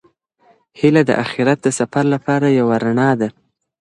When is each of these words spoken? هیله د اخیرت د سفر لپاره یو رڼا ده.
هیله 0.79 1.01
د 1.09 1.11
اخیرت 1.23 1.59
د 1.63 1.67
سفر 1.79 2.03
لپاره 2.13 2.47
یو 2.59 2.67
رڼا 2.83 3.09
ده. 3.21 3.29